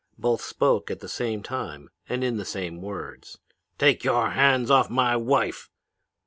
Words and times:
Both 0.17 0.41
spoke 0.41 0.89
at 0.89 0.99
the 0.99 1.07
same 1.07 1.43
time 1.43 1.91
and 2.09 2.23
in 2.23 2.37
the 2.37 2.43
same 2.43 2.81
words. 2.81 3.37
"'Take 3.77 4.03
your 4.03 4.31
hands 4.31 4.71
off 4.71 4.89
my 4.89 5.15
wife!' 5.15 5.69